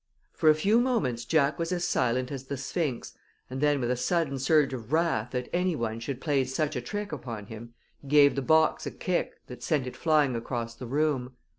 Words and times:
For 0.33 0.49
a 0.49 0.55
few 0.55 0.79
moments 0.81 1.25
Jack 1.25 1.59
was 1.59 1.71
as 1.71 1.85
silent 1.87 2.31
as 2.31 2.45
the 2.45 2.57
Sphinx, 2.57 3.13
and 3.51 3.61
then, 3.61 3.79
with 3.79 3.91
a 3.91 3.95
sudden 3.95 4.39
surge 4.39 4.73
of 4.73 4.91
wrath 4.91 5.29
that 5.29 5.47
any 5.53 5.75
one 5.75 5.99
should 5.99 6.19
play 6.19 6.43
such 6.43 6.75
a 6.75 6.81
trick 6.81 7.11
upon 7.11 7.45
him, 7.45 7.75
he 7.99 8.07
gave 8.07 8.33
the 8.33 8.41
box 8.41 8.87
a 8.87 8.91
kick 8.91 9.39
that 9.45 9.61
sent 9.61 9.85
it 9.85 9.95
flying 9.95 10.35
across 10.35 10.73
the 10.73 10.87
room. 10.87 11.33